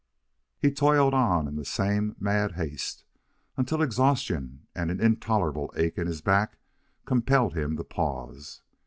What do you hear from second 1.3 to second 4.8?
in the same mad haste, until exhaustion